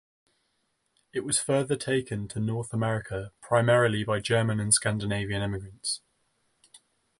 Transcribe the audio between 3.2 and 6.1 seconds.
primarily by German and Scandinavian immigrants.